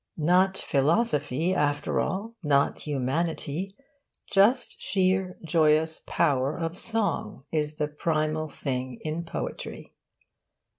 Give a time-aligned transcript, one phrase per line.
[0.17, 3.75] Not philosophy, after all, not humanity,
[4.31, 9.93] just sheer joyous power of song, is the primal thing in poetry.